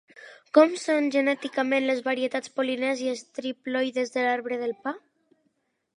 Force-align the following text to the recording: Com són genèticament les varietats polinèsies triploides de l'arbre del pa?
Com 0.57 0.71
són 0.83 1.09
genèticament 1.15 1.85
les 1.89 2.01
varietats 2.09 2.53
polinèsies 2.61 3.23
triploides 3.41 4.15
de 4.17 4.25
l'arbre 4.29 4.63
del 4.65 4.75
pa? 4.87 4.99